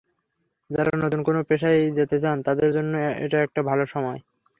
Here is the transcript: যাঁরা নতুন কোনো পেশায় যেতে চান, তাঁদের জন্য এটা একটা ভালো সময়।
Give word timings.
যাঁরা 0.69 0.93
নতুন 0.97 1.21
কোনো 1.23 1.39
পেশায় 1.49 1.79
যেতে 1.97 2.17
চান, 2.19 2.37
তাঁদের 2.45 2.69
জন্য 2.73 2.93
এটা 3.25 3.37
একটা 3.41 3.61
ভালো 3.69 3.83
সময়। 3.93 4.19